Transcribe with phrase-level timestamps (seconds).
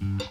[0.00, 0.27] Mm-hmm.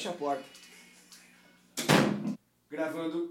[0.00, 0.42] Fecha a porta.
[2.70, 3.30] Gravando